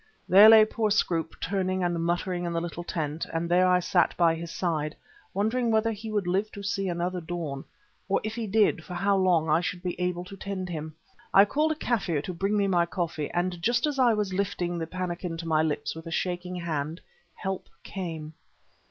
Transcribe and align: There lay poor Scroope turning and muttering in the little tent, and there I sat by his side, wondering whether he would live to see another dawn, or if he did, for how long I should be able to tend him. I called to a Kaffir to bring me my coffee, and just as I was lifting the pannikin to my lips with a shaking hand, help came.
There 0.27 0.49
lay 0.49 0.65
poor 0.65 0.89
Scroope 0.89 1.39
turning 1.39 1.83
and 1.83 2.03
muttering 2.03 2.43
in 2.43 2.53
the 2.53 2.59
little 2.59 2.83
tent, 2.83 3.27
and 3.31 3.47
there 3.47 3.67
I 3.67 3.79
sat 3.79 4.17
by 4.17 4.33
his 4.33 4.49
side, 4.49 4.95
wondering 5.31 5.69
whether 5.69 5.91
he 5.91 6.09
would 6.09 6.25
live 6.25 6.51
to 6.53 6.63
see 6.63 6.87
another 6.87 7.21
dawn, 7.21 7.65
or 8.09 8.19
if 8.23 8.33
he 8.33 8.47
did, 8.47 8.83
for 8.83 8.95
how 8.95 9.15
long 9.15 9.47
I 9.47 9.61
should 9.61 9.83
be 9.83 9.93
able 10.01 10.23
to 10.25 10.35
tend 10.35 10.69
him. 10.69 10.95
I 11.35 11.45
called 11.45 11.69
to 11.77 11.77
a 11.77 11.79
Kaffir 11.79 12.23
to 12.23 12.33
bring 12.33 12.57
me 12.57 12.67
my 12.67 12.87
coffee, 12.87 13.29
and 13.29 13.61
just 13.61 13.85
as 13.85 13.99
I 13.99 14.15
was 14.15 14.33
lifting 14.33 14.79
the 14.79 14.87
pannikin 14.87 15.37
to 15.37 15.47
my 15.47 15.61
lips 15.61 15.93
with 15.93 16.07
a 16.07 16.11
shaking 16.11 16.55
hand, 16.55 17.01
help 17.35 17.69
came. 17.83 18.33